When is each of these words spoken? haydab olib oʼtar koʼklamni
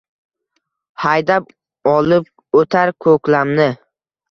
haydab 1.03 1.51
olib 1.93 2.27
oʼtar 2.63 2.95
koʼklamni 3.07 3.71